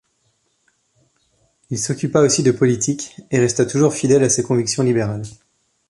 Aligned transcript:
Il 1.69 1.77
s'occupa 1.77 2.21
aussi 2.21 2.41
de 2.41 2.49
politique 2.49 3.21
et 3.29 3.37
resta 3.37 3.67
toujours 3.67 3.93
fidèle 3.93 4.23
à 4.23 4.29
ses 4.29 4.41
convictions 4.41 4.81
libérales. 4.81 5.25